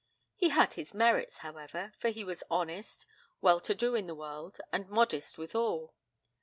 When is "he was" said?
2.09-2.43